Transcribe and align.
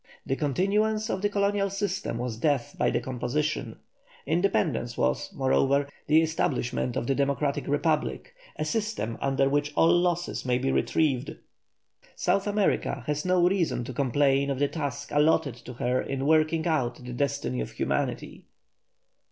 The 0.25 0.35
continuance 0.35 1.11
of 1.11 1.21
the 1.21 1.29
colonial 1.29 1.69
system 1.69 2.17
was 2.17 2.37
death 2.37 2.75
by 2.75 2.89
decomposition. 2.89 3.77
Independence 4.25 4.97
was, 4.97 5.31
moreover, 5.31 5.87
the 6.07 6.23
establishment 6.23 6.95
of 6.97 7.05
the 7.05 7.13
democratic 7.13 7.67
republic, 7.67 8.33
a 8.55 8.65
system 8.65 9.15
under 9.21 9.47
which 9.47 9.71
all 9.75 9.95
losses 9.95 10.43
may 10.43 10.57
be 10.57 10.71
retrieved. 10.71 11.35
South 12.15 12.47
America 12.47 13.03
has 13.05 13.25
no 13.25 13.47
reason 13.47 13.83
to 13.83 13.93
complain 13.93 14.49
of 14.49 14.57
the 14.57 14.67
task 14.67 15.11
allotted 15.11 15.53
to 15.53 15.73
her 15.73 16.01
in 16.01 16.25
working 16.25 16.65
out 16.65 16.95
the 16.95 17.13
destiny 17.13 17.59
of 17.61 17.69
humanity. 17.73 18.45